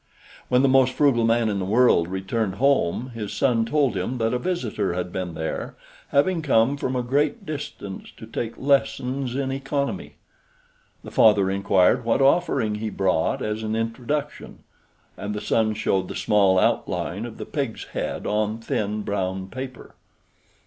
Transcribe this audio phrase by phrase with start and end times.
[0.49, 4.33] When the most frugal man in the world returned home, his son told him that
[4.33, 5.75] a visitor had been there,
[6.07, 10.15] having come from a great distance to take lessons in economy.
[11.03, 14.63] The father inquired what offering he brought as an introduction,
[15.17, 19.93] and the son showed the small outline of the pig's head on thin brown paper.